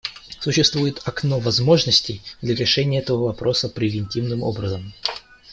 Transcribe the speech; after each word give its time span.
Существует 0.39 0.99
«окно 1.05 1.39
возможностей» 1.39 2.23
для 2.41 2.55
решения 2.55 2.97
этого 2.97 3.25
вопроса 3.25 3.69
превентивным 3.69 4.41
образом. 4.41 4.95